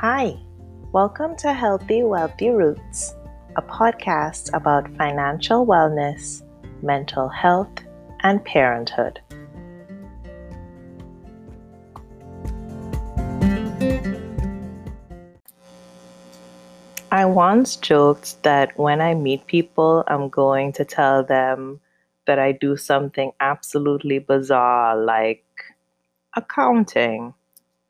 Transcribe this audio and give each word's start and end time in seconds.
Hi, 0.00 0.38
welcome 0.92 1.34
to 1.38 1.52
Healthy 1.52 2.04
Wealthy 2.04 2.50
Roots, 2.50 3.16
a 3.56 3.62
podcast 3.62 4.48
about 4.54 4.88
financial 4.96 5.66
wellness, 5.66 6.44
mental 6.84 7.28
health, 7.28 7.82
and 8.20 8.44
parenthood. 8.44 9.18
I 17.10 17.24
once 17.24 17.74
joked 17.74 18.40
that 18.44 18.78
when 18.78 19.00
I 19.00 19.14
meet 19.14 19.48
people, 19.48 20.04
I'm 20.06 20.28
going 20.28 20.70
to 20.74 20.84
tell 20.84 21.24
them 21.24 21.80
that 22.28 22.38
I 22.38 22.52
do 22.52 22.76
something 22.76 23.32
absolutely 23.40 24.20
bizarre 24.20 24.96
like 24.96 25.44
accounting 26.36 27.34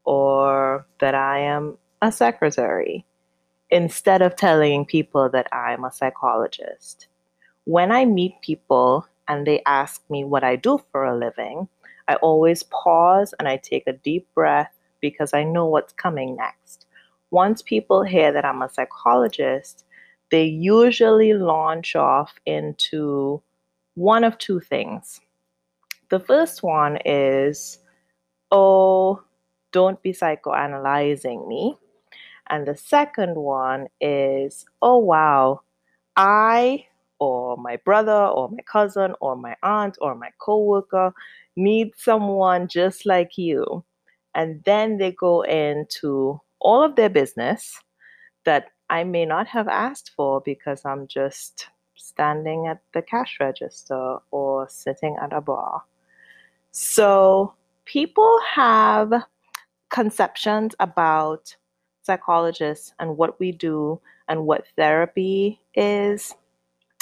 or 0.04 0.86
that 1.00 1.14
I 1.14 1.40
am 1.40 1.76
a 2.00 2.12
secretary 2.12 3.04
instead 3.70 4.22
of 4.22 4.36
telling 4.36 4.84
people 4.86 5.28
that 5.30 5.48
I'm 5.52 5.84
a 5.84 5.92
psychologist. 5.92 7.08
When 7.64 7.92
I 7.92 8.04
meet 8.04 8.40
people 8.40 9.06
and 9.28 9.46
they 9.46 9.62
ask 9.66 10.02
me 10.08 10.24
what 10.24 10.44
I 10.44 10.56
do 10.56 10.80
for 10.90 11.04
a 11.04 11.16
living, 11.16 11.68
I 12.08 12.14
always 12.16 12.62
pause 12.62 13.34
and 13.38 13.46
I 13.46 13.58
take 13.58 13.86
a 13.86 13.92
deep 13.92 14.26
breath 14.34 14.72
because 15.00 15.34
I 15.34 15.44
know 15.44 15.66
what's 15.66 15.92
coming 15.92 16.36
next. 16.36 16.86
Once 17.30 17.60
people 17.60 18.02
hear 18.02 18.32
that 18.32 18.44
I'm 18.44 18.62
a 18.62 18.70
psychologist, 18.70 19.84
they 20.30 20.44
usually 20.44 21.34
launch 21.34 21.94
off 21.94 22.34
into 22.46 23.42
one 23.94 24.24
of 24.24 24.38
two 24.38 24.60
things. 24.60 25.20
The 26.08 26.20
first 26.20 26.62
one 26.62 26.98
is, 27.04 27.78
oh, 28.50 29.22
don't 29.72 30.02
be 30.02 30.12
psychoanalyzing 30.12 31.46
me. 31.46 31.76
And 32.50 32.66
the 32.66 32.76
second 32.76 33.34
one 33.36 33.88
is, 34.00 34.64
oh, 34.82 34.98
wow, 34.98 35.62
I 36.16 36.86
or 37.18 37.56
my 37.56 37.76
brother 37.84 38.26
or 38.26 38.48
my 38.48 38.62
cousin 38.62 39.14
or 39.20 39.36
my 39.36 39.56
aunt 39.62 39.98
or 40.00 40.14
my 40.14 40.30
coworker 40.38 41.12
need 41.56 41.92
someone 41.96 42.68
just 42.68 43.06
like 43.06 43.36
you. 43.36 43.84
And 44.34 44.62
then 44.64 44.98
they 44.98 45.12
go 45.12 45.42
into 45.42 46.40
all 46.60 46.82
of 46.82 46.96
their 46.96 47.08
business 47.08 47.80
that 48.44 48.70
I 48.90 49.04
may 49.04 49.26
not 49.26 49.46
have 49.48 49.68
asked 49.68 50.12
for 50.16 50.40
because 50.40 50.84
I'm 50.84 51.06
just 51.08 51.68
standing 51.94 52.66
at 52.68 52.80
the 52.94 53.02
cash 53.02 53.38
register 53.40 54.18
or 54.30 54.68
sitting 54.68 55.16
at 55.20 55.32
a 55.32 55.40
bar. 55.40 55.82
So 56.70 57.54
people 57.84 58.38
have 58.54 59.12
conceptions 59.90 60.74
about 60.78 61.56
psychologists 62.08 62.94
and 62.98 63.18
what 63.18 63.38
we 63.38 63.52
do 63.52 64.00
and 64.28 64.46
what 64.46 64.64
therapy 64.76 65.60
is. 65.74 66.34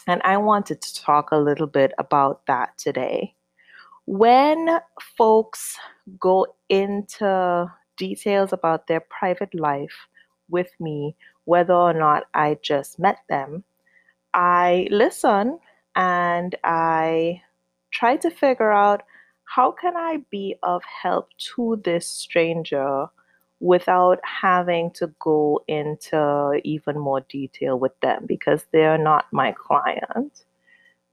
And 0.08 0.20
I 0.24 0.36
wanted 0.36 0.82
to 0.82 1.02
talk 1.02 1.30
a 1.30 1.38
little 1.38 1.68
bit 1.68 1.92
about 1.98 2.44
that 2.46 2.76
today. 2.76 3.34
When 4.06 4.80
folks 5.16 5.78
go 6.18 6.46
into 6.68 7.72
details 7.96 8.52
about 8.52 8.88
their 8.88 9.00
private 9.00 9.54
life 9.54 10.08
with 10.50 10.70
me, 10.80 11.16
whether 11.44 11.74
or 11.74 11.92
not 11.92 12.24
I 12.34 12.58
just 12.62 12.98
met 12.98 13.18
them, 13.28 13.62
I 14.34 14.88
listen 14.90 15.60
and 15.94 16.54
I 16.64 17.42
try 17.92 18.16
to 18.16 18.30
figure 18.30 18.72
out 18.72 19.02
how 19.44 19.70
can 19.70 19.96
I 19.96 20.18
be 20.30 20.56
of 20.62 20.82
help 20.84 21.30
to 21.54 21.80
this 21.84 22.08
stranger 22.08 23.06
without 23.60 24.20
having 24.22 24.90
to 24.92 25.06
go 25.18 25.62
into 25.66 26.60
even 26.64 26.98
more 26.98 27.20
detail 27.28 27.78
with 27.78 27.98
them 28.00 28.24
because 28.26 28.66
they're 28.72 28.98
not 28.98 29.26
my 29.32 29.52
client. 29.52 30.44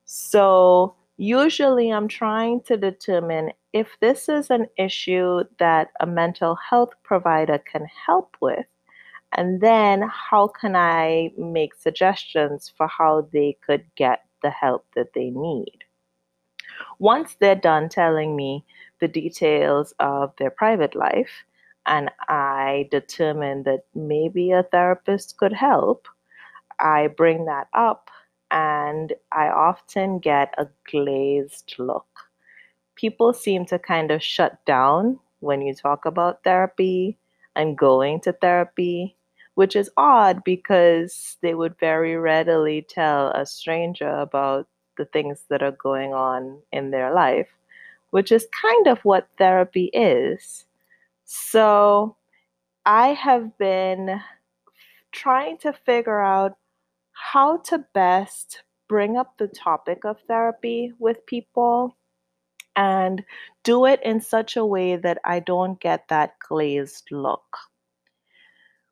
So, 0.06 0.96
usually 1.18 1.90
I'm 1.90 2.08
trying 2.08 2.62
to 2.64 2.76
determine 2.76 3.52
if 3.72 3.98
this 4.02 4.28
is 4.28 4.50
an 4.50 4.68
issue 4.78 5.44
that 5.60 5.92
a 6.00 6.06
mental 6.06 6.56
health 6.56 6.92
provider 7.04 7.60
can 7.60 7.88
help 8.06 8.36
with. 8.42 8.66
And 9.36 9.62
then, 9.62 10.04
how 10.10 10.48
can 10.48 10.76
I 10.76 11.32
make 11.38 11.74
suggestions 11.74 12.72
for 12.76 12.88
how 12.88 13.28
they 13.32 13.58
could 13.66 13.84
get 13.96 14.26
the 14.44 14.52
help 14.52 14.86
that 14.96 15.14
they 15.16 15.30
need? 15.32 15.86
Once 17.00 17.36
they're 17.40 17.56
done 17.56 17.90
telling 17.90 18.36
me 18.36 18.64
the 19.00 19.08
details 19.08 19.94
of 20.00 20.34
their 20.38 20.52
private 20.52 20.96
life, 20.96 21.46
and 21.86 22.10
I 22.28 22.88
determine 22.92 23.64
that 23.64 23.86
maybe 23.94 24.52
a 24.52 24.64
therapist 24.64 25.38
could 25.38 25.54
help, 25.54 26.08
I 26.80 27.08
bring 27.08 27.46
that 27.46 27.68
up 27.74 28.10
and 28.52 29.14
I 29.32 29.48
often 29.48 30.20
get 30.20 30.54
a 30.58 30.68
glazed 30.90 31.76
look. 31.78 32.08
People 32.96 33.34
seem 33.34 33.66
to 33.66 33.80
kind 33.80 34.12
of 34.12 34.24
shut 34.24 34.64
down 34.66 35.20
when 35.40 35.62
you 35.62 35.74
talk 35.74 36.06
about 36.06 36.44
therapy 36.44 37.18
and 37.56 37.78
going 37.78 38.22
to 38.22 38.34
therapy, 38.34 39.16
which 39.56 39.76
is 39.76 39.90
odd 39.98 40.44
because 40.44 41.38
they 41.42 41.54
would 41.54 41.78
very 41.80 42.16
readily 42.16 42.82
tell 42.82 43.30
a 43.30 43.46
stranger 43.46 44.10
about 44.10 44.68
the 44.98 45.06
things 45.06 45.44
that 45.50 45.64
are 45.64 45.72
going 45.72 46.14
on 46.14 46.60
in 46.72 46.92
their 46.92 47.14
life, 47.14 47.50
which 48.12 48.32
is 48.32 48.48
kind 48.62 48.88
of 48.88 49.00
what 49.04 49.28
therapy 49.38 49.86
is. 49.94 50.66
So 51.26 52.18
I 52.86 53.10
have 53.10 53.58
been 53.58 54.22
trying 55.12 55.58
to 55.60 55.74
figure 55.74 56.22
out 56.22 56.58
how 57.14 57.58
to 57.58 57.86
best 57.94 58.64
bring 58.90 59.18
up 59.18 59.38
the 59.38 59.48
topic 59.48 60.06
of 60.06 60.18
therapy 60.28 60.92
with 61.00 61.26
people 61.26 61.98
and 62.76 63.24
do 63.64 63.86
it 63.86 64.02
in 64.04 64.20
such 64.20 64.58
a 64.58 64.66
way 64.66 64.96
that 64.96 65.20
I 65.24 65.40
don't 65.40 65.80
get 65.80 66.08
that 66.10 66.34
glazed 66.48 67.08
look. 67.12 67.58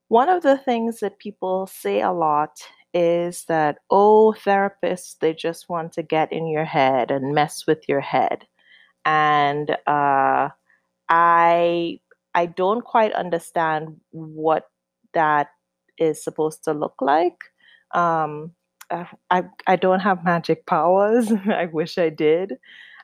One 0.07 0.29
of 0.29 0.43
the 0.43 0.57
things 0.57 0.99
that 0.99 1.19
people 1.19 1.67
say 1.67 2.01
a 2.01 2.11
lot 2.11 2.61
is 2.93 3.45
that, 3.45 3.77
oh, 3.89 4.35
therapists, 4.45 5.17
they 5.19 5.33
just 5.33 5.69
want 5.69 5.93
to 5.93 6.03
get 6.03 6.31
in 6.31 6.47
your 6.47 6.65
head 6.65 7.11
and 7.11 7.33
mess 7.33 7.65
with 7.65 7.87
your 7.87 8.01
head. 8.01 8.45
And 9.05 9.71
uh, 9.87 10.49
I 11.09 11.99
I 12.35 12.45
don't 12.45 12.83
quite 12.83 13.13
understand 13.13 13.99
what 14.11 14.69
that 15.13 15.49
is 15.97 16.23
supposed 16.23 16.63
to 16.65 16.73
look 16.73 16.95
like. 17.01 17.37
Um, 17.93 18.53
uh, 18.89 19.05
I 19.29 19.43
I 19.67 19.75
don't 19.75 19.99
have 20.01 20.23
magic 20.23 20.65
powers. 20.67 21.31
I 21.47 21.65
wish 21.71 21.97
I 21.97 22.09
did. 22.09 22.53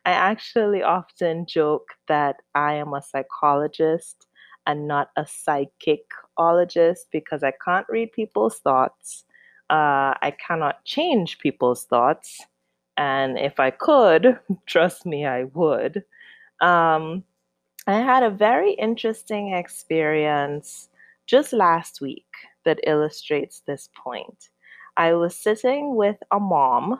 I 0.06 0.12
actually 0.12 0.84
often 0.84 1.46
joke 1.48 1.90
that 2.08 2.38
I 2.56 2.76
am 2.76 2.94
a 2.94 3.02
psychologist 3.02 4.26
and 4.66 4.88
not 4.88 5.10
a 5.18 5.26
psychicologist 5.26 7.08
because 7.12 7.44
I 7.44 7.54
can't 7.64 7.86
read 7.90 8.12
people's 8.14 8.60
thoughts. 8.60 9.26
Uh, 9.70 10.16
I 10.22 10.34
cannot 10.46 10.84
change 10.86 11.40
people's 11.40 11.84
thoughts. 11.86 12.42
And 12.96 13.38
if 13.38 13.60
I 13.60 13.72
could, 13.72 14.40
trust 14.66 15.06
me, 15.06 15.26
I 15.26 15.46
would. 15.46 16.04
Um, 16.62 17.24
I 17.90 18.02
had 18.02 18.22
a 18.22 18.30
very 18.30 18.74
interesting 18.74 19.54
experience 19.54 20.90
just 21.26 21.54
last 21.54 22.02
week 22.02 22.26
that 22.66 22.82
illustrates 22.86 23.62
this 23.62 23.90
point. 23.96 24.50
I 24.98 25.14
was 25.14 25.38
sitting 25.38 25.96
with 25.96 26.18
a 26.32 26.40
mom 26.40 27.00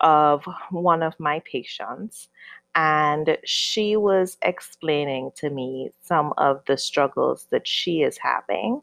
of 0.00 0.42
one 0.70 1.02
of 1.02 1.20
my 1.20 1.40
patients, 1.40 2.28
and 2.74 3.36
she 3.44 3.96
was 3.96 4.38
explaining 4.40 5.32
to 5.36 5.50
me 5.50 5.90
some 6.00 6.32
of 6.38 6.62
the 6.66 6.78
struggles 6.78 7.46
that 7.50 7.68
she 7.68 8.00
is 8.00 8.16
having. 8.16 8.80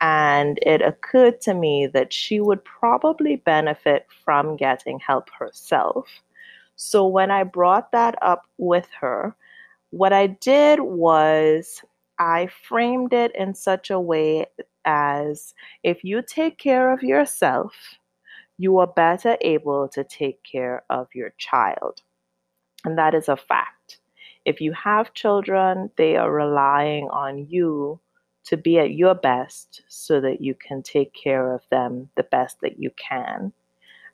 And 0.00 0.58
it 0.62 0.82
occurred 0.82 1.40
to 1.42 1.54
me 1.54 1.86
that 1.86 2.12
she 2.12 2.40
would 2.40 2.64
probably 2.64 3.36
benefit 3.36 4.08
from 4.24 4.56
getting 4.56 4.98
help 4.98 5.30
herself. 5.30 6.08
So 6.74 7.06
when 7.06 7.30
I 7.30 7.44
brought 7.44 7.92
that 7.92 8.20
up 8.20 8.48
with 8.58 8.88
her, 9.00 9.36
what 9.92 10.12
I 10.12 10.26
did 10.26 10.80
was 10.80 11.82
I 12.18 12.48
framed 12.66 13.12
it 13.12 13.34
in 13.36 13.54
such 13.54 13.90
a 13.90 14.00
way 14.00 14.46
as 14.86 15.54
if 15.82 16.02
you 16.02 16.22
take 16.22 16.58
care 16.58 16.92
of 16.92 17.02
yourself, 17.02 17.74
you 18.56 18.78
are 18.78 18.86
better 18.86 19.36
able 19.42 19.88
to 19.88 20.02
take 20.02 20.42
care 20.44 20.82
of 20.88 21.08
your 21.14 21.34
child. 21.36 22.00
And 22.84 22.96
that 22.96 23.14
is 23.14 23.28
a 23.28 23.36
fact. 23.36 23.98
If 24.46 24.62
you 24.62 24.72
have 24.72 25.14
children, 25.14 25.90
they 25.96 26.16
are 26.16 26.32
relying 26.32 27.08
on 27.10 27.46
you 27.48 28.00
to 28.44 28.56
be 28.56 28.78
at 28.78 28.92
your 28.92 29.14
best 29.14 29.82
so 29.88 30.22
that 30.22 30.40
you 30.40 30.54
can 30.54 30.82
take 30.82 31.12
care 31.12 31.54
of 31.54 31.62
them 31.70 32.08
the 32.16 32.24
best 32.24 32.60
that 32.62 32.78
you 32.78 32.90
can. 32.96 33.52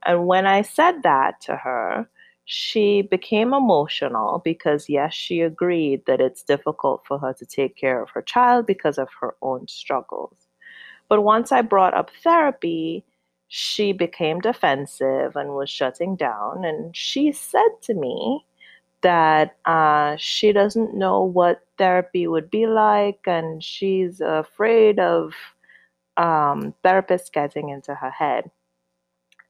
And 0.05 0.27
when 0.27 0.45
I 0.45 0.63
said 0.63 1.05
that 1.05 1.41
to 1.43 1.57
her, 1.57 2.09
she 2.51 3.03
became 3.03 3.53
emotional 3.53 4.41
because, 4.43 4.89
yes, 4.89 5.13
she 5.13 5.43
agreed 5.43 6.07
that 6.07 6.19
it's 6.19 6.43
difficult 6.43 7.03
for 7.07 7.19
her 7.19 7.35
to 7.35 7.45
take 7.45 7.77
care 7.77 8.03
of 8.03 8.09
her 8.09 8.23
child 8.23 8.65
because 8.65 8.97
of 8.97 9.11
her 9.21 9.37
own 9.43 9.69
struggles. 9.69 10.49
But 11.11 11.25
once 11.25 11.53
I 11.53 11.61
brought 11.61 11.93
up 11.93 12.11
therapy, 12.23 13.05
she 13.49 13.93
became 13.93 14.41
defensive 14.41 15.37
and 15.37 15.51
was 15.51 15.69
shutting 15.69 16.17
down. 16.17 16.65
And 16.65 16.97
she 16.97 17.33
said 17.33 17.69
to 17.83 17.93
me 17.93 18.47
that 19.03 19.59
uh, 19.67 20.17
she 20.17 20.51
doesn't 20.51 20.95
know 20.95 21.23
what 21.23 21.67
therapy 21.77 22.27
would 22.27 22.51
be 22.51 22.67
like 22.67 23.21
and 23.27 23.63
she's 23.63 24.23
afraid 24.23 24.99
of 24.99 25.35
um, 26.17 26.75
therapists 26.83 27.31
getting 27.31 27.69
into 27.69 27.95
her 27.95 28.11
head. 28.11 28.51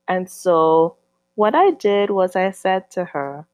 And 0.09 0.29
so, 0.29 0.97
what 1.39 1.55
I 1.55 1.71
did 1.71 2.09
was 2.09 2.35
I 2.35 2.51
said 2.51 2.91
to 2.91 3.05
her, 3.05 3.47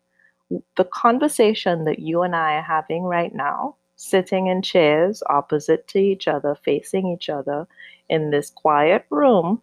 the 0.76 0.86
conversation 0.86 1.86
that 1.86 2.00
you 2.00 2.24
and 2.24 2.36
I 2.36 2.54
are 2.56 2.64
having 2.64 3.04
right 3.04 3.32
now, 3.32 3.76
sitting 3.96 4.48
in 4.48 4.64
chairs 4.64 5.22
opposite 5.30 5.88
to 5.90 6.00
each 6.00 6.28
other, 6.28 6.56
facing 6.56 7.08
each 7.08 7.30
other 7.30 7.68
in 8.10 8.32
this 8.32 8.50
quiet 8.50 9.06
room, 9.12 9.62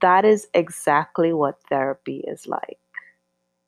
that 0.00 0.24
is 0.24 0.48
exactly 0.54 1.34
what 1.34 1.60
therapy 1.68 2.24
is 2.26 2.46
like. 2.46 2.78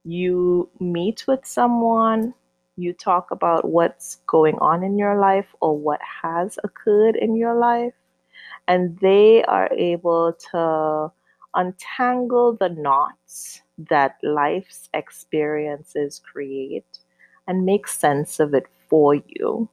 You 0.05 0.71
meet 0.81 1.27
with 1.29 1.45
someone, 1.45 2.33
you 2.77 2.95
talk 2.95 3.33
about 3.33 3.69
what's 3.69 4.17
going 4.27 4.59
on 4.61 4.83
in 4.83 4.97
your 4.97 5.21
life 5.21 5.55
or 5.61 5.77
what 5.77 6.01
has 6.23 6.59
occurred 6.65 7.17
in 7.17 7.37
your 7.37 7.55
life, 7.55 7.93
and 8.67 8.99
they 9.01 9.45
are 9.45 9.69
able 9.75 10.33
to 10.53 11.13
untangle 11.55 12.57
the 12.57 12.71
knots 12.71 13.61
that 13.79 14.17
life's 14.23 14.89
experiences 14.95 16.21
create 16.33 16.99
and 17.47 17.67
make 17.67 17.89
sense 17.89 18.41
of 18.41 18.55
it 18.55 18.67
for 18.89 19.15
you. 19.15 19.69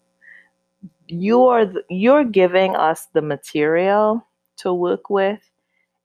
You 1.08 1.44
are 1.46 1.72
you're 1.90 2.24
giving 2.24 2.76
us 2.76 3.08
the 3.14 3.22
material 3.22 4.26
to 4.58 4.74
work 4.74 5.10
with. 5.10 5.40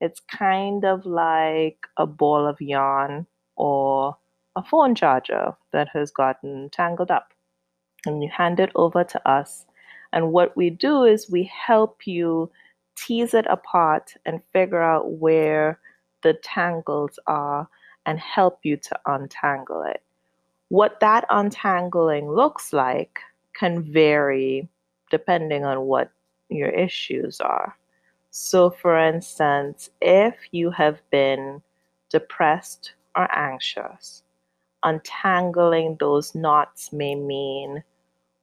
It's 0.01 0.21
kind 0.21 0.85
of 0.85 1.07
like 1.07 1.79
a 1.97 2.07
ball 2.07 2.47
of 2.47 2.61
yarn 2.61 3.27
or 3.57 4.17
a 4.57 4.63
phone 4.63 4.95
charger 4.95 5.55
that 5.73 5.89
has 5.93 6.11
gotten 6.11 6.71
tangled 6.71 7.11
up. 7.11 7.33
And 8.05 8.23
you 8.23 8.29
hand 8.29 8.61
it 8.61 8.71
over 8.75 9.05
to 9.05 9.29
us. 9.29 9.67
And 10.13 10.33
what 10.33 10.57
we 10.57 10.71
do 10.71 11.05
is 11.05 11.31
we 11.31 11.45
help 11.45 12.07
you 12.07 12.51
tease 12.97 13.35
it 13.35 13.47
apart 13.49 14.15
and 14.25 14.41
figure 14.53 14.83
out 14.83 15.13
where 15.13 15.81
the 16.23 16.35
tangles 16.43 17.19
are 17.27 17.69
and 18.07 18.19
help 18.19 18.61
you 18.63 18.77
to 18.77 18.99
untangle 19.07 19.83
it. 19.83 20.03
What 20.69 21.01
that 21.01 21.27
untangling 21.29 22.31
looks 22.31 22.73
like 22.73 23.19
can 23.53 23.83
vary 23.83 24.69
depending 25.11 25.65
on 25.65 25.83
what 25.83 26.11
your 26.49 26.71
issues 26.71 27.41
are. 27.41 27.77
So, 28.31 28.71
for 28.71 28.99
instance, 28.99 29.91
if 30.01 30.35
you 30.53 30.71
have 30.71 31.01
been 31.11 31.63
depressed 32.11 32.95
or 33.17 33.29
anxious, 33.37 34.23
untangling 34.83 35.97
those 35.99 36.35
knots 36.35 36.93
may 36.93 37.15
mean 37.15 37.83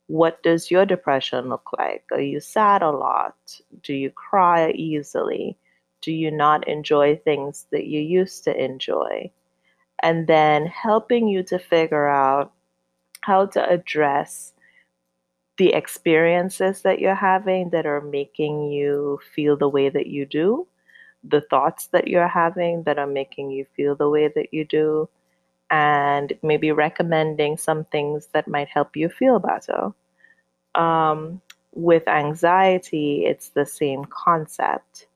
what 0.07 0.43
does 0.43 0.69
your 0.69 0.85
depression 0.85 1.49
look 1.49 1.69
like? 1.77 2.03
Are 2.11 2.21
you 2.21 2.39
sad 2.39 2.81
a 2.81 2.91
lot? 2.91 3.35
Do 3.81 3.93
you 3.93 4.09
cry 4.09 4.71
easily? 4.71 5.57
Do 6.01 6.11
you 6.11 6.29
not 6.29 6.67
enjoy 6.67 7.15
things 7.15 7.67
that 7.71 7.85
you 7.85 8.01
used 8.01 8.43
to 8.43 8.63
enjoy? 8.63 9.31
And 10.03 10.27
then 10.27 10.67
helping 10.67 11.27
you 11.27 11.41
to 11.43 11.57
figure 11.57 12.07
out 12.07 12.51
how 13.21 13.47
to 13.47 13.69
address 13.69 14.53
the 15.57 15.73
experiences 15.73 16.81
that 16.81 16.99
you're 16.99 17.15
having 17.15 17.69
that 17.69 17.85
are 17.85 18.01
making 18.01 18.71
you 18.71 19.19
feel 19.33 19.55
the 19.55 19.69
way 19.69 19.89
that 19.89 20.07
you 20.07 20.25
do, 20.25 20.67
the 21.23 21.41
thoughts 21.49 21.87
that 21.87 22.07
you're 22.07 22.27
having 22.27 22.83
that 22.83 22.99
are 22.99 23.07
making 23.07 23.49
you 23.49 23.65
feel 23.75 23.95
the 23.95 24.09
way 24.09 24.27
that 24.27 24.53
you 24.53 24.65
do, 24.65 25.07
and 25.71 26.33
maybe 26.43 26.71
recommending 26.71 27.55
some 27.55 27.85
things 27.85 28.27
that 28.33 28.47
might 28.47 28.67
help 28.67 28.95
you 28.95 29.09
feel 29.09 29.39
better. 29.39 29.93
Um, 30.75 31.41
with 31.71 32.07
anxiety, 32.07 33.25
it's 33.25 33.49
the 33.49 33.65
same 33.65 34.05
concept. 34.05 35.07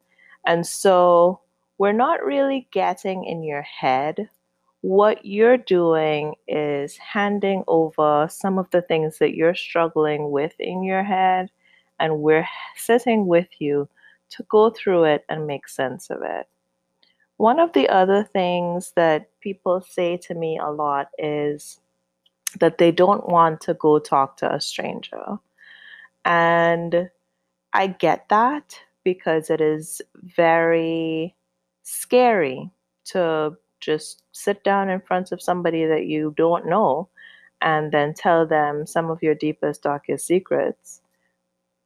And 0.45 0.65
so 0.65 1.41
we're 1.77 1.91
not 1.91 2.23
really 2.23 2.67
getting 2.71 3.25
in 3.25 3.43
your 3.43 3.63
head. 3.63 4.29
What 4.81 5.25
you're 5.25 5.57
doing 5.57 6.35
is 6.47 6.97
handing 6.97 7.63
over 7.67 8.27
some 8.29 8.59
of 8.59 8.69
the 8.71 8.81
things 8.81 9.17
that 9.19 9.35
you're 9.35 9.55
struggling 9.55 10.31
with 10.31 10.53
in 10.59 10.83
your 10.83 11.03
head, 11.03 11.49
and 11.99 12.19
we're 12.19 12.47
sitting 12.75 13.27
with 13.27 13.47
you 13.59 13.89
to 14.29 14.43
go 14.43 14.69
through 14.69 15.05
it 15.05 15.25
and 15.29 15.47
make 15.47 15.67
sense 15.67 16.09
of 16.09 16.21
it. 16.21 16.47
One 17.37 17.59
of 17.59 17.73
the 17.73 17.87
other 17.89 18.23
things 18.23 18.93
that 18.95 19.29
people 19.41 19.81
say 19.81 20.17
to 20.17 20.33
me 20.33 20.57
a 20.57 20.69
lot 20.69 21.09
is 21.17 21.79
that 22.59 22.77
they 22.77 22.91
don't 22.91 23.27
want 23.27 23.61
to 23.61 23.73
go 23.75 23.99
talk 23.99 24.37
to 24.37 24.53
a 24.53 24.59
stranger. 24.61 25.37
And 26.25 27.09
I 27.73 27.87
get 27.87 28.29
that 28.29 28.79
because 29.03 29.49
it 29.49 29.61
is 29.61 30.01
very 30.15 31.35
scary 31.83 32.71
to 33.05 33.55
just 33.79 34.23
sit 34.31 34.63
down 34.63 34.89
in 34.89 35.01
front 35.01 35.31
of 35.31 35.41
somebody 35.41 35.85
that 35.85 36.05
you 36.05 36.33
don't 36.37 36.67
know 36.67 37.09
and 37.61 37.91
then 37.91 38.13
tell 38.13 38.45
them 38.45 38.85
some 38.85 39.09
of 39.09 39.23
your 39.23 39.35
deepest, 39.35 39.83
darkest 39.83 40.27
secrets. 40.27 41.01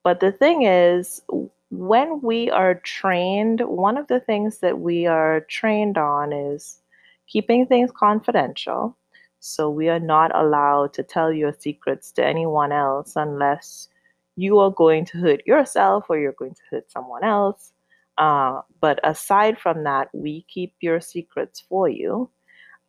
But 0.04 0.20
the 0.20 0.32
thing 0.32 0.64
is, 0.64 1.22
when 1.70 2.22
we 2.22 2.50
are 2.50 2.76
trained, 2.76 3.62
one 3.62 3.98
of 3.98 4.08
the 4.08 4.20
things 4.20 4.60
that 4.60 4.80
we 4.80 5.06
are 5.06 5.42
trained 5.42 5.98
on 5.98 6.34
is 6.34 6.82
keeping 7.28 7.66
things 7.66 7.92
confidential. 7.92 8.98
So 9.40 9.70
we 9.70 9.90
are 9.90 10.00
not 10.00 10.36
allowed 10.36 10.94
to 10.94 11.04
tell 11.04 11.32
your 11.32 11.54
secrets 11.58 12.12
to 12.14 12.26
anyone 12.26 12.72
else 12.72 13.16
unless 13.16 13.88
you 14.36 14.60
are 14.60 14.72
going 14.72 15.06
to 15.06 15.18
hurt 15.18 15.46
yourself 15.48 16.06
or 16.10 16.18
you're 16.20 16.34
going 16.34 16.56
to 16.56 16.62
hurt 16.70 16.92
someone 16.92 17.24
else. 17.24 17.74
Uh, 18.18 18.62
but 18.80 19.00
aside 19.04 19.58
from 19.58 19.84
that, 19.84 20.10
we 20.14 20.46
keep 20.48 20.74
your 20.82 21.00
secrets 21.00 21.64
for 21.68 21.90
you. 21.90 22.30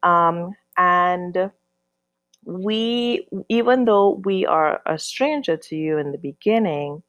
Um, 0.03 0.53
and 0.77 1.51
we, 2.45 3.29
even 3.49 3.85
though 3.85 4.21
we 4.25 4.45
are 4.47 4.81
a 4.87 4.99
stranger 4.99 5.57
to 5.57 5.77
you 5.77 5.99
in 5.99 6.13
the 6.13 6.19
beginning, 6.19 7.03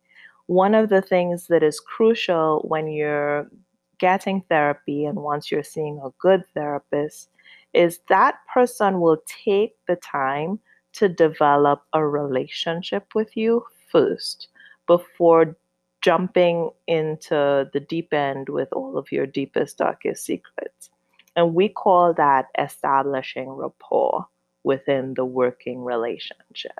one 0.47 0.75
of 0.75 0.89
the 0.89 1.01
things 1.01 1.47
that 1.47 1.63
is 1.63 1.79
crucial 1.79 2.63
when 2.67 2.87
you're 2.87 3.49
getting 3.97 4.41
therapy 4.49 5.05
and 5.05 5.17
once 5.17 5.51
you're 5.51 5.63
seeing 5.63 5.99
a 6.03 6.09
good 6.19 6.43
therapist 6.53 7.29
is 7.73 7.99
that 8.09 8.35
person 8.53 8.99
will 8.99 9.17
take 9.25 9.75
the 9.87 9.95
time 9.95 10.59
to 10.93 11.09
develop 11.09 11.83
a 11.93 12.05
relationship 12.05 13.15
with 13.15 13.35
you 13.35 13.63
first 13.91 14.49
before 14.87 15.55
jumping 16.03 16.69
into 16.85 17.69
the 17.71 17.79
deep 17.79 18.13
end 18.13 18.49
with 18.49 18.67
all 18.73 18.97
of 18.97 19.11
your 19.11 19.25
deepest, 19.25 19.77
darkest 19.77 20.25
secrets. 20.25 20.89
And 21.35 21.55
we 21.55 21.69
call 21.69 22.13
that 22.15 22.47
establishing 22.59 23.49
rapport 23.49 24.27
within 24.63 25.13
the 25.13 25.25
working 25.25 25.83
relationship. 25.83 26.79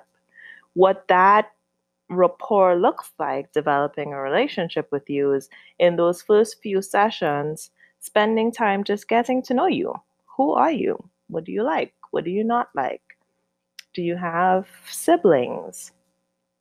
What 0.74 1.08
that 1.08 1.50
rapport 2.10 2.76
looks 2.76 3.10
like 3.18 3.52
developing 3.52 4.12
a 4.12 4.20
relationship 4.20 4.88
with 4.92 5.08
you 5.08 5.32
is 5.32 5.48
in 5.78 5.96
those 5.96 6.20
first 6.20 6.60
few 6.60 6.82
sessions, 6.82 7.70
spending 8.00 8.52
time 8.52 8.84
just 8.84 9.08
getting 9.08 9.42
to 9.42 9.54
know 9.54 9.66
you. 9.66 9.94
Who 10.36 10.52
are 10.52 10.72
you? 10.72 11.02
What 11.28 11.44
do 11.44 11.52
you 11.52 11.62
like? 11.62 11.94
What 12.10 12.24
do 12.24 12.30
you 12.30 12.44
not 12.44 12.68
like? 12.74 13.02
Do 13.94 14.02
you 14.02 14.16
have 14.16 14.68
siblings? 14.90 15.92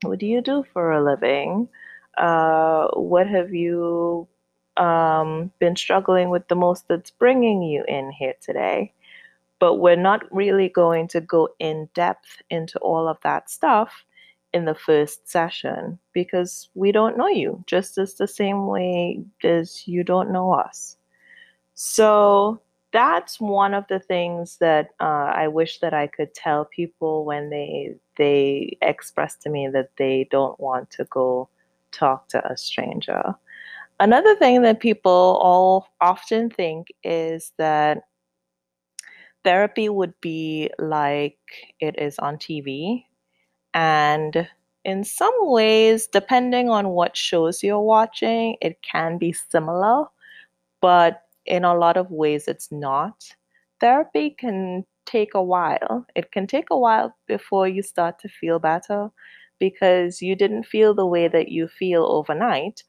What 0.03 0.20
do 0.20 0.25
you 0.25 0.41
do 0.41 0.63
for 0.72 0.91
a 0.91 1.03
living? 1.03 1.67
Uh, 2.17 2.88
what 2.93 3.27
have 3.27 3.53
you 3.53 4.27
um, 4.77 5.51
been 5.60 5.75
struggling 5.75 6.29
with 6.29 6.48
the 6.48 6.55
most 6.55 6.88
that's 6.88 7.12
bringing 7.12 7.62
you 7.62 7.84
in 7.88 8.12
here 8.12 8.34
today? 8.41 8.93
But 9.60 9.75
we're 9.75 9.96
not 9.96 10.24
really 10.34 10.70
going 10.70 11.08
to 11.10 11.22
go 11.22 11.50
in 11.60 11.89
depth 11.93 12.41
into 12.50 12.77
all 12.79 13.08
of 13.08 13.17
that 13.24 13.50
stuff 13.50 14.05
in 14.53 14.65
the 14.65 14.75
first 14.75 15.29
session 15.29 15.98
because 16.13 16.70
we 16.75 16.91
don't 16.91 17.17
know 17.17 17.27
you, 17.27 17.63
just 17.65 17.98
as 17.98 18.15
the 18.15 18.27
same 18.27 18.67
way 18.67 19.24
as 19.43 19.88
you 19.88 20.03
don't 20.03 20.32
know 20.32 20.53
us. 20.53 20.98
So 21.74 22.62
that's 22.91 23.39
one 23.39 23.74
of 23.74 23.86
the 23.88 24.00
things 24.00 24.58
that 24.58 24.91
uh, 25.00 25.34
I 25.36 25.48
wish 25.48 25.79
that 25.79 25.93
I 25.93 26.08
could 26.08 26.34
tell 26.34 26.65
people 26.65 27.25
when 27.25 27.50
they 27.50 27.96
they 28.17 28.77
express 28.82 29.36
to 29.38 29.50
me 29.50 29.67
that 29.70 29.89
they 29.98 30.27
don't 30.29 30.60
want 30.60 30.91
to 30.91 31.05
go 31.05 31.50
talk 31.93 32.27
to 32.29 32.45
a 32.45 32.57
stranger. 32.57 33.35
Another 34.00 34.35
thing 34.35 34.62
that 34.63 34.79
people 34.79 35.39
all 35.41 35.88
often 36.01 36.50
think 36.50 36.88
is 37.03 37.53
that 37.57 38.00
therapy 39.43 39.89
would 39.89 40.13
be 40.21 40.69
like 40.79 41.38
it 41.79 42.00
is 42.00 42.17
on 42.19 42.38
TV 42.38 43.05
and 43.73 44.47
in 44.85 45.03
some 45.03 45.33
ways, 45.41 46.07
depending 46.07 46.69
on 46.69 46.89
what 46.89 47.15
shows 47.15 47.63
you're 47.63 47.79
watching, 47.79 48.57
it 48.62 48.81
can 48.81 49.17
be 49.17 49.31
similar, 49.31 50.05
but 50.81 51.21
in 51.45 51.63
a 51.63 51.75
lot 51.75 51.97
of 51.97 52.12
ways, 52.12 52.47
it's 52.47 52.71
not. 52.71 53.23
Therapy 53.79 54.31
can 54.31 54.85
take 55.05 55.33
a 55.33 55.43
while. 55.43 56.05
It 56.15 56.31
can 56.31 56.47
take 56.47 56.69
a 56.69 56.77
while 56.77 57.15
before 57.27 57.67
you 57.67 57.81
start 57.81 58.19
to 58.19 58.29
feel 58.29 58.59
better 58.59 59.09
because 59.63 60.22
you 60.22 60.36
didn't 60.36 60.65
feel 60.65 60.93
the 60.93 61.05
way 61.05 61.29
that 61.29 61.48
you 61.48 61.70
feel 61.70 62.03
overnight. 62.03 62.84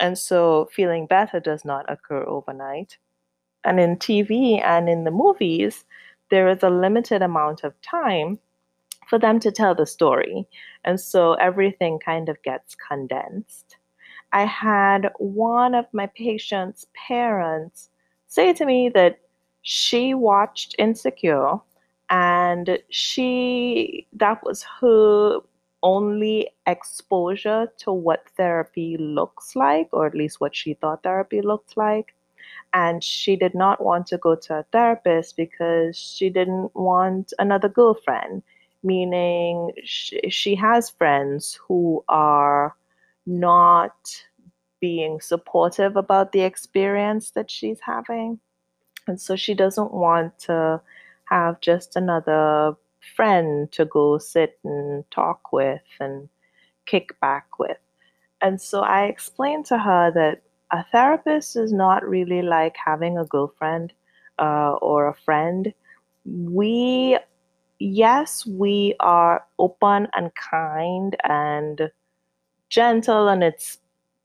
And 0.00 0.16
so 0.16 0.70
feeling 0.72 1.04
better 1.06 1.38
does 1.38 1.66
not 1.66 1.84
occur 1.86 2.24
overnight. 2.24 2.96
And 3.62 3.78
in 3.78 3.98
TV 3.98 4.58
and 4.62 4.88
in 4.88 5.04
the 5.04 5.10
movies, 5.10 5.84
there 6.30 6.48
is 6.48 6.62
a 6.62 6.70
limited 6.70 7.20
amount 7.20 7.62
of 7.62 7.78
time 7.82 8.38
for 9.06 9.18
them 9.18 9.38
to 9.40 9.52
tell 9.52 9.74
the 9.74 9.84
story. 9.84 10.48
And 10.82 10.98
so 10.98 11.34
everything 11.34 11.98
kind 11.98 12.30
of 12.30 12.42
gets 12.42 12.74
condensed. 12.74 13.76
I 14.32 14.46
had 14.46 15.12
one 15.18 15.74
of 15.74 15.84
my 15.92 16.06
patient's 16.06 16.86
parents 17.06 17.90
say 18.28 18.54
to 18.54 18.64
me 18.64 18.88
that 18.94 19.18
she 19.60 20.14
watched 20.14 20.74
Insecure 20.78 21.56
and 22.08 22.78
she 22.88 24.06
that 24.14 24.42
was 24.42 24.62
her 24.80 25.40
only 25.84 26.48
exposure 26.66 27.68
to 27.78 27.92
what 27.92 28.28
therapy 28.36 28.96
looks 28.98 29.54
like 29.54 29.88
or 29.92 30.06
at 30.06 30.16
least 30.16 30.40
what 30.40 30.56
she 30.56 30.74
thought 30.74 31.04
therapy 31.04 31.40
looked 31.40 31.76
like. 31.76 32.14
And 32.72 33.04
she 33.04 33.36
did 33.36 33.54
not 33.54 33.84
want 33.84 34.08
to 34.08 34.18
go 34.18 34.34
to 34.34 34.58
a 34.58 34.66
therapist 34.72 35.36
because 35.36 35.96
she 35.96 36.28
didn't 36.28 36.74
want 36.74 37.32
another 37.38 37.68
girlfriend 37.68 38.42
meaning 38.84 39.72
she, 39.82 40.20
she 40.28 40.54
has 40.54 40.90
friends 40.90 41.58
who 41.66 42.04
are 42.08 42.76
not 43.26 44.22
being 44.80 45.20
supportive 45.20 45.96
about 45.96 46.32
the 46.32 46.42
experience 46.42 47.30
that 47.30 47.50
she's 47.50 47.80
having. 47.80 48.38
And 49.06 49.18
so 49.18 49.34
she 49.34 49.54
doesn't 49.54 49.92
want 49.92 50.38
to 50.40 50.80
have 51.24 51.60
just 51.62 51.96
another 51.96 52.76
friend 53.16 53.70
to 53.72 53.84
go 53.84 54.18
sit 54.18 54.58
and 54.64 55.08
talk 55.10 55.52
with 55.52 55.82
and 56.00 56.28
kick 56.86 57.18
back 57.20 57.58
with. 57.58 57.78
And 58.40 58.60
so 58.60 58.80
I 58.80 59.04
explained 59.04 59.66
to 59.66 59.78
her 59.78 60.10
that 60.12 60.42
a 60.70 60.84
therapist 60.92 61.56
is 61.56 61.72
not 61.72 62.06
really 62.06 62.42
like 62.42 62.76
having 62.76 63.16
a 63.16 63.24
girlfriend 63.24 63.92
uh, 64.38 64.72
or 64.82 65.08
a 65.08 65.14
friend. 65.14 65.72
We, 66.24 67.18
yes, 67.78 68.44
we 68.46 68.94
are 69.00 69.44
open 69.58 70.08
and 70.14 70.30
kind 70.34 71.16
and 71.24 71.90
gentle 72.68 73.28
and 73.28 73.42
it's 73.42 73.78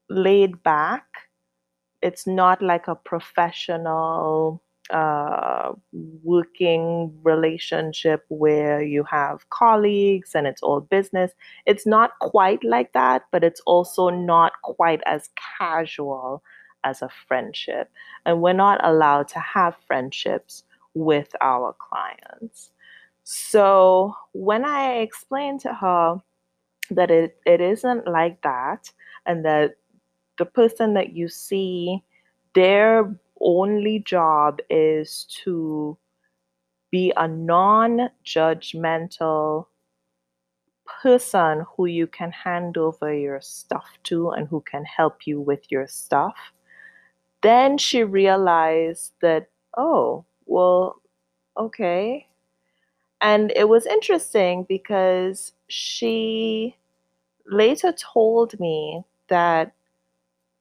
laid 0.10 0.64
back. 0.64 1.06
It's 2.02 2.26
not 2.26 2.62
like 2.62 2.88
a 2.88 2.96
professional 2.96 4.62
uh, 4.90 5.74
working 6.24 7.14
relationship 7.24 8.26
where 8.30 8.82
you 8.82 9.04
have 9.04 9.50
colleagues 9.50 10.36
and 10.36 10.48
it's 10.48 10.64
all 10.64 10.82
business. 10.82 11.32
It's 11.66 11.86
not 11.86 12.18
quite 12.20 12.64
like 12.64 12.94
that, 12.94 13.24
but 13.32 13.44
it's 13.44 13.62
also 13.66 14.10
not 14.10 14.54
quite 14.64 15.02
as 15.06 15.30
casual 15.58 16.44
as 16.84 17.02
a 17.02 17.10
friendship. 17.28 17.90
And 18.26 18.42
we're 18.42 18.54
not 18.54 18.80
allowed 18.84 19.28
to 19.30 19.40
have 19.40 19.76
friendships 19.86 20.64
with 20.94 21.36
our 21.42 21.76
clients. 21.78 22.72
So 23.24 24.16
when 24.34 24.66
I 24.66 24.96
explained 24.96 25.60
to 25.62 25.74
her 25.74 26.22
that 26.92 27.12
it, 27.12 27.38
it 27.46 27.62
isn't 27.62 28.08
like 28.08 28.42
that, 28.42 28.92
and 29.26 29.46
that 29.46 29.76
the 30.40 30.46
person 30.46 30.94
that 30.96 31.14
you 31.14 31.28
see, 31.28 32.02
their 32.56 33.16
only 33.42 34.00
job 34.00 34.60
is 34.70 35.26
to 35.44 35.98
be 36.92 37.14
a 37.16 37.28
non 37.28 38.10
judgmental 38.26 39.66
person 41.02 41.66
who 41.76 41.86
you 41.86 42.08
can 42.08 42.32
hand 42.32 42.78
over 42.78 43.14
your 43.14 43.40
stuff 43.42 43.86
to 44.04 44.32
and 44.32 44.48
who 44.48 44.62
can 44.62 44.84
help 44.86 45.26
you 45.26 45.40
with 45.40 45.72
your 45.72 45.88
stuff. 45.88 46.36
Then 47.42 47.78
she 47.78 48.04
realized 48.04 49.14
that, 49.22 49.48
oh, 49.78 50.26
well, 50.46 51.02
okay. 51.58 52.28
And 53.22 53.52
it 53.56 53.70
was 53.70 53.86
interesting 53.86 54.66
because 54.68 55.54
she 55.68 56.76
later 57.46 57.94
told 57.94 58.60
me 58.60 59.04
that 59.28 59.74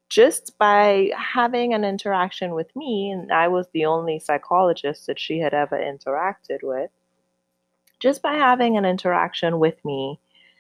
just 0.09 0.57
by 0.59 1.11
having 1.17 1.75
an 1.75 1.85
interaction 1.85 2.55
with 2.55 2.75
me, 2.75 3.11
and 3.11 3.31
I 3.33 3.49
was 3.49 3.67
the 3.73 3.85
only 3.85 4.19
psychologist 4.19 5.07
that 5.07 5.19
she 5.19 5.39
had 5.39 5.53
ever 5.53 5.77
interacted 5.77 6.63
with, 6.63 6.91
just 8.01 8.23
by 8.23 8.35
having 8.35 8.77
an 8.77 8.85
interaction 8.85 9.59
with 9.59 9.85
me, 9.85 10.19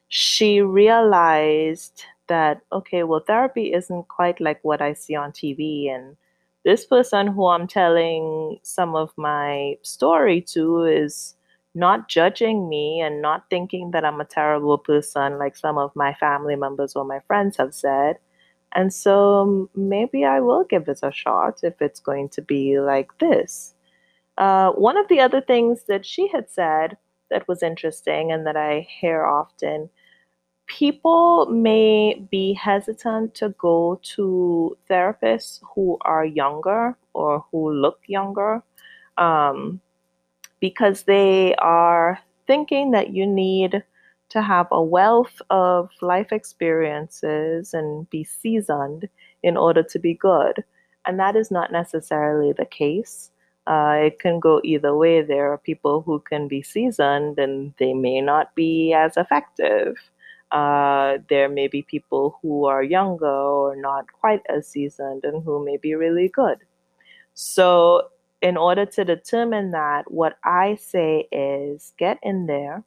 she 0.08 0.60
realized 0.60 2.04
that, 2.26 2.60
okay, 2.72 3.04
well, 3.04 3.20
therapy 3.20 3.72
isn't 3.72 4.08
quite 4.08 4.40
like 4.40 4.58
what 4.62 4.82
I 4.82 4.92
see 4.92 5.14
on 5.14 5.32
TV. 5.32 5.90
And 5.90 6.16
this 6.64 6.84
person 6.84 7.28
who 7.28 7.46
I'm 7.46 7.66
telling 7.66 8.58
some 8.62 8.94
of 8.94 9.12
my 9.16 9.78
story 9.82 10.42
to 10.52 10.84
is 10.84 11.36
not 11.74 12.08
judging 12.08 12.68
me 12.68 13.00
and 13.00 13.22
not 13.22 13.48
thinking 13.48 13.92
that 13.92 14.04
I'm 14.04 14.20
a 14.20 14.24
terrible 14.24 14.78
person 14.78 15.38
like 15.38 15.56
some 15.56 15.78
of 15.78 15.94
my 15.94 16.12
family 16.14 16.56
members 16.56 16.96
or 16.96 17.04
my 17.04 17.20
friends 17.20 17.56
have 17.56 17.72
said 17.72 18.18
and 18.72 18.92
so 18.92 19.70
maybe 19.74 20.24
I 20.24 20.40
will 20.40 20.64
give 20.64 20.88
it 20.88 21.00
a 21.02 21.12
shot 21.12 21.60
if 21.62 21.80
it's 21.80 22.00
going 22.00 22.28
to 22.30 22.42
be 22.42 22.80
like 22.80 23.16
this. 23.18 23.74
Uh, 24.36 24.70
one 24.72 24.96
of 24.96 25.08
the 25.08 25.20
other 25.20 25.40
things 25.40 25.84
that 25.88 26.06
she 26.06 26.28
had 26.28 26.50
said 26.50 26.96
that 27.30 27.48
was 27.48 27.62
interesting 27.62 28.30
and 28.30 28.46
that 28.46 28.56
I 28.56 28.86
hear 29.00 29.24
often 29.24 29.90
people 30.68 31.46
may 31.46 32.14
be 32.30 32.52
hesitant 32.52 33.34
to 33.34 33.48
go 33.58 33.98
to 34.02 34.76
therapists 34.88 35.60
who 35.74 35.98
are 36.02 36.24
younger 36.24 36.96
or 37.14 37.44
who 37.50 37.72
look 37.72 38.00
younger 38.06 38.62
um, 39.16 39.80
because 40.60 41.04
they 41.04 41.54
are 41.56 42.20
thinking 42.46 42.92
that 42.92 43.10
you 43.10 43.26
need 43.26 43.82
to 44.30 44.42
have 44.42 44.66
a 44.70 44.82
wealth 44.82 45.40
of 45.50 45.90
life 46.00 46.32
experiences 46.32 47.74
and 47.74 48.08
be 48.10 48.24
seasoned 48.24 49.08
in 49.42 49.56
order 49.56 49.82
to 49.82 49.98
be 49.98 50.14
good. 50.14 50.64
And 51.06 51.18
that 51.18 51.36
is 51.36 51.50
not 51.50 51.72
necessarily 51.72 52.52
the 52.52 52.66
case. 52.66 53.30
Uh, 53.66 53.96
it 54.00 54.18
can 54.18 54.40
go 54.40 54.60
either 54.64 54.96
way. 54.96 55.22
There 55.22 55.52
are 55.52 55.58
people 55.58 56.02
who 56.02 56.20
can 56.20 56.48
be 56.48 56.62
seasoned 56.62 57.38
and 57.38 57.74
they 57.78 57.94
may 57.94 58.20
not 58.20 58.54
be 58.54 58.92
as 58.92 59.16
effective. 59.16 59.96
Uh, 60.50 61.18
there 61.28 61.48
may 61.48 61.68
be 61.68 61.82
people 61.82 62.38
who 62.40 62.64
are 62.64 62.82
younger 62.82 63.26
or 63.26 63.76
not 63.76 64.06
quite 64.12 64.40
as 64.48 64.66
seasoned 64.66 65.24
and 65.24 65.42
who 65.44 65.62
may 65.62 65.76
be 65.76 65.94
really 65.94 66.28
good. 66.28 66.58
So, 67.34 68.08
in 68.40 68.56
order 68.56 68.86
to 68.86 69.04
determine 69.04 69.72
that, 69.72 70.10
what 70.10 70.38
I 70.44 70.76
say 70.76 71.28
is 71.32 71.92
get 71.98 72.18
in 72.22 72.46
there, 72.46 72.84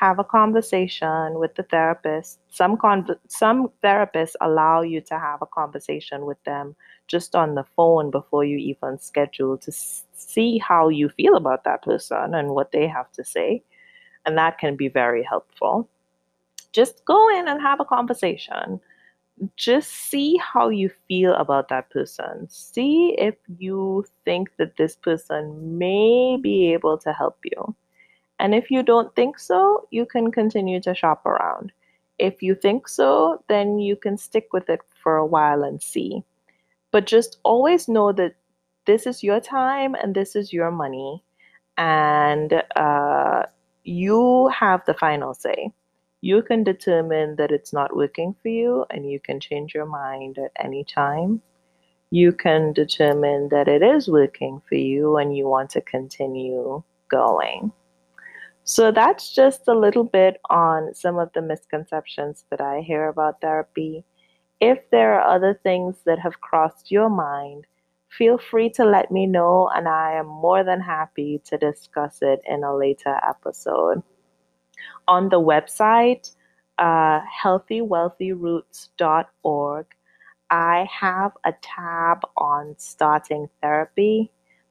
have 0.00 0.18
a 0.18 0.24
conversation 0.24 1.38
with 1.38 1.54
the 1.56 1.62
therapist. 1.64 2.40
Some 2.48 2.76
con- 2.76 3.16
some 3.28 3.68
therapists 3.82 4.34
allow 4.40 4.82
you 4.82 5.00
to 5.02 5.18
have 5.18 5.42
a 5.42 5.46
conversation 5.46 6.26
with 6.26 6.42
them 6.44 6.76
just 7.08 7.34
on 7.34 7.54
the 7.54 7.64
phone 7.76 8.10
before 8.10 8.44
you 8.44 8.58
even 8.58 8.98
schedule 8.98 9.58
to 9.58 9.70
s- 9.70 10.04
see 10.12 10.58
how 10.58 10.88
you 10.88 11.08
feel 11.10 11.36
about 11.36 11.64
that 11.64 11.82
person 11.82 12.34
and 12.34 12.50
what 12.50 12.72
they 12.72 12.86
have 12.86 13.10
to 13.12 13.24
say, 13.24 13.62
and 14.26 14.38
that 14.38 14.58
can 14.58 14.76
be 14.76 14.88
very 14.88 15.22
helpful. 15.24 15.88
Just 16.72 17.04
go 17.04 17.28
in 17.38 17.48
and 17.48 17.60
have 17.60 17.80
a 17.80 17.84
conversation. 17.84 18.80
Just 19.56 19.90
see 19.90 20.36
how 20.38 20.68
you 20.70 20.90
feel 21.08 21.34
about 21.34 21.68
that 21.70 21.90
person. 21.90 22.48
See 22.50 23.14
if 23.18 23.36
you 23.58 24.04
think 24.24 24.50
that 24.58 24.76
this 24.76 24.96
person 24.96 25.78
may 25.78 26.38
be 26.42 26.72
able 26.72 26.98
to 26.98 27.12
help 27.12 27.38
you 27.44 27.74
and 28.38 28.54
if 28.54 28.70
you 28.70 28.82
don't 28.82 29.14
think 29.14 29.38
so, 29.38 29.86
you 29.90 30.06
can 30.06 30.30
continue 30.30 30.80
to 30.82 30.94
shop 30.94 31.26
around. 31.26 31.72
If 32.18 32.42
you 32.42 32.54
think 32.54 32.88
so, 32.88 33.42
then 33.48 33.78
you 33.78 33.96
can 33.96 34.16
stick 34.16 34.48
with 34.52 34.68
it 34.68 34.80
for 35.02 35.16
a 35.16 35.26
while 35.26 35.62
and 35.62 35.82
see. 35.82 36.22
But 36.90 37.06
just 37.06 37.38
always 37.42 37.88
know 37.88 38.12
that 38.12 38.34
this 38.86 39.06
is 39.06 39.22
your 39.22 39.40
time 39.40 39.94
and 39.94 40.14
this 40.14 40.34
is 40.34 40.52
your 40.52 40.70
money, 40.70 41.22
and 41.76 42.62
uh, 42.76 43.42
you 43.84 44.48
have 44.48 44.84
the 44.86 44.94
final 44.94 45.34
say. 45.34 45.72
You 46.20 46.42
can 46.42 46.64
determine 46.64 47.36
that 47.36 47.52
it's 47.52 47.72
not 47.72 47.94
working 47.94 48.34
for 48.42 48.48
you, 48.48 48.86
and 48.90 49.08
you 49.08 49.20
can 49.20 49.38
change 49.38 49.74
your 49.74 49.86
mind 49.86 50.38
at 50.38 50.50
any 50.58 50.84
time. 50.84 51.42
You 52.10 52.32
can 52.32 52.72
determine 52.72 53.50
that 53.50 53.68
it 53.68 53.82
is 53.82 54.08
working 54.08 54.62
for 54.66 54.76
you 54.76 55.18
and 55.18 55.36
you 55.36 55.46
want 55.46 55.68
to 55.70 55.82
continue 55.82 56.82
going. 57.08 57.70
So 58.68 58.92
that's 58.92 59.34
just 59.34 59.66
a 59.66 59.74
little 59.74 60.04
bit 60.04 60.38
on 60.50 60.94
some 60.94 61.18
of 61.18 61.32
the 61.32 61.40
misconceptions 61.40 62.44
that 62.50 62.60
I 62.60 62.80
hear 62.80 63.08
about 63.08 63.40
therapy. 63.40 64.04
If 64.60 64.78
there 64.90 65.14
are 65.14 65.36
other 65.36 65.58
things 65.62 65.96
that 66.04 66.18
have 66.18 66.42
crossed 66.42 66.90
your 66.90 67.08
mind, 67.08 67.64
feel 68.10 68.36
free 68.36 68.68
to 68.72 68.84
let 68.84 69.10
me 69.10 69.26
know, 69.26 69.70
and 69.74 69.88
I 69.88 70.16
am 70.16 70.26
more 70.26 70.64
than 70.64 70.82
happy 70.82 71.40
to 71.46 71.56
discuss 71.56 72.18
it 72.20 72.42
in 72.46 72.62
a 72.62 72.76
later 72.76 73.18
episode. 73.26 74.02
On 75.06 75.30
the 75.30 75.40
website, 75.40 76.30
uh, 76.76 77.20
healthywealthyroots.org, 77.42 79.86
I 80.50 80.86
have 80.92 81.32
a 81.46 81.54
tab 81.62 82.20
on 82.36 82.74
starting 82.76 83.48
therapy 83.62 84.30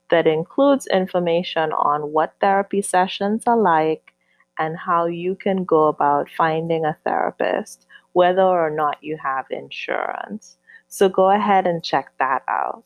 that 0.10 0.28
includes 0.28 0.88
information 0.88 1.72
on 1.72 2.12
what 2.12 2.34
therapy 2.40 2.82
sessions 2.82 3.44
are 3.48 3.58
like 3.58 4.14
and 4.58 4.78
how 4.78 5.06
you 5.06 5.36
can 5.36 5.64
go 5.64 5.88
about 5.88 6.30
finding 6.36 6.86
a 6.86 6.98
therapist, 7.04 7.86
whether 8.14 8.42
or 8.42 8.70
not 8.70 8.98
you 9.02 9.18
have 9.22 9.46
insurance. 9.50 10.58
So 10.88 11.10
go 11.10 11.30
ahead 11.30 11.68
and 11.68 11.84
check 11.84 12.12
that 12.20 12.44
out. 12.48 12.84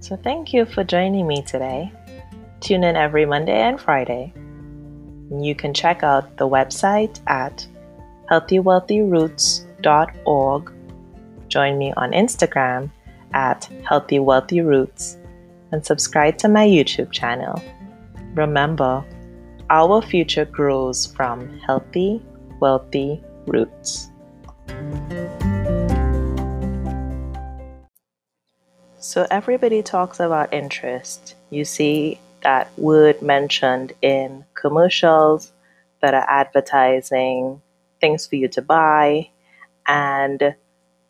So, 0.00 0.16
thank 0.16 0.52
you 0.52 0.66
for 0.66 0.84
joining 0.84 1.26
me 1.26 1.42
today. 1.42 1.90
Tune 2.60 2.84
in 2.84 2.94
every 2.94 3.26
Monday 3.26 3.60
and 3.60 3.80
Friday. 3.80 4.32
You 5.32 5.56
can 5.56 5.74
check 5.74 6.04
out 6.04 6.36
the 6.36 6.48
website 6.48 7.20
at 7.26 7.66
healthywealthyroots.org. 9.86 10.72
Join 11.48 11.78
me 11.78 11.92
on 11.96 12.10
Instagram 12.12 12.90
at 13.32 13.68
Healthy 13.88 14.18
Wealthy 14.18 14.60
Roots 14.60 15.16
and 15.72 15.84
subscribe 15.84 16.38
to 16.38 16.48
my 16.48 16.66
YouTube 16.66 17.12
channel. 17.12 17.62
Remember, 18.34 19.04
our 19.70 20.02
future 20.02 20.44
grows 20.44 21.06
from 21.06 21.58
healthy, 21.60 22.22
wealthy 22.60 23.22
roots. 23.46 24.10
So, 28.98 29.26
everybody 29.30 29.82
talks 29.82 30.18
about 30.18 30.52
interest. 30.52 31.36
You 31.50 31.64
see 31.64 32.18
that 32.42 32.76
word 32.76 33.22
mentioned 33.22 33.92
in 34.02 34.44
commercials 34.54 35.52
that 36.02 36.12
are 36.12 36.26
advertising 36.28 37.62
things 38.00 38.26
for 38.26 38.36
you 38.36 38.48
to 38.48 38.62
buy, 38.62 39.30
and 39.86 40.54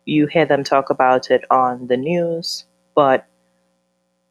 you 0.05 0.27
hear 0.27 0.45
them 0.45 0.63
talk 0.63 0.89
about 0.89 1.31
it 1.31 1.43
on 1.51 1.87
the 1.87 1.97
news. 1.97 2.65
But 2.95 3.27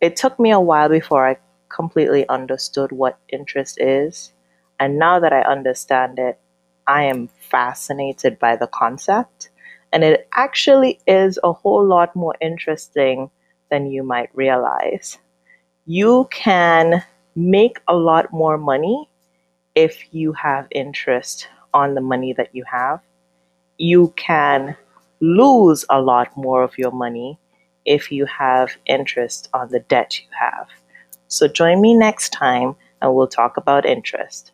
it 0.01 0.17
took 0.17 0.39
me 0.39 0.51
a 0.51 0.61
while 0.61 0.89
before 0.89 1.27
I 1.29 1.37
completely 1.69 2.29
understood 2.29 2.93
what 2.93 3.19
interest 3.29 3.79
is. 3.81 4.33
And 4.79 4.99
now 4.99 5.21
that 5.21 5.33
I 5.33 5.43
understand 5.43 6.19
it, 6.19 6.39
I 6.87 7.05
am 7.05 7.29
fascinated 7.51 8.39
by 8.39 8.57
the 8.57 8.69
concept. 8.69 9.51
And 9.93 10.05
it 10.05 10.29
actually 10.35 11.01
is 11.07 11.39
a 11.43 11.53
whole 11.53 11.85
lot 11.85 12.15
more 12.15 12.35
interesting 12.41 13.31
than 13.71 13.87
you 13.87 14.03
might 14.03 14.31
realize. 14.35 15.19
You 15.87 16.29
can 16.31 17.03
make 17.37 17.81
a 17.89 17.97
lot 17.97 18.33
more 18.33 18.59
money 18.59 19.09
if 19.75 20.13
you 20.15 20.33
have 20.35 20.69
interest 20.71 21.49
on 21.75 21.95
the 21.95 22.01
money 22.01 22.33
that 22.35 22.55
you 22.55 22.65
have. 22.71 23.01
You 23.79 24.13
can 24.17 24.77
lose 25.21 25.85
a 25.91 26.01
lot 26.01 26.37
more 26.37 26.63
of 26.63 26.79
your 26.79 26.93
money 26.93 27.39
if 27.85 28.11
you 28.11 28.27
have 28.27 28.77
interest 28.87 29.49
on 29.55 29.69
the 29.69 29.81
debt 29.81 30.19
you 30.19 30.27
have. 30.39 30.69
So 31.29 31.49
join 31.49 31.81
me 31.81 31.95
next 31.95 32.31
time 32.31 32.77
and 33.01 33.15
we'll 33.15 33.29
talk 33.29 33.57
about 33.57 33.87
interest. 33.87 34.53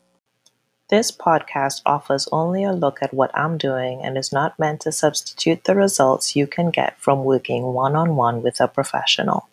This 0.91 1.11
podcast 1.11 1.81
offers 1.87 2.29
only 2.33 2.65
a 2.65 2.73
look 2.73 2.99
at 3.01 3.15
what 3.15 3.31
I'm 3.35 3.57
doing 3.57 4.03
and 4.03 4.19
is 4.19 4.33
not 4.33 4.59
meant 4.59 4.83
to 4.83 4.93
substitute 4.93 5.65
the 5.65 5.75
results 5.75 6.37
you 6.37 6.47
can 6.47 6.71
get 6.71 7.01
from 7.01 7.25
working 7.25 7.63
one 7.63 7.97
on 7.97 8.17
one 8.17 8.43
with 8.43 8.61
a 8.61 8.69
professional. 8.69 9.49